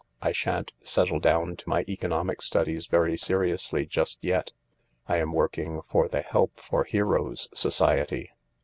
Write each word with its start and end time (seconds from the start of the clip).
I 0.19 0.31
shan't 0.31 0.73
settle 0.81 1.19
down 1.19 1.57
to 1.57 1.69
my 1.69 1.85
economic 1.87 2.41
studies 2.41 2.87
very 2.87 3.15
seriously 3.17 3.85
just 3.85 4.17
yet. 4.19 4.51
I'm 5.07 5.31
working 5.31 5.83
for 5.83 6.07
the 6.07 6.21
Help 6.21 6.59
for 6.59 6.85
Heroes 6.85 7.47
Society." 7.53 8.31